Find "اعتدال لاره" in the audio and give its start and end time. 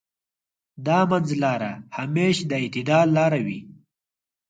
2.63-3.39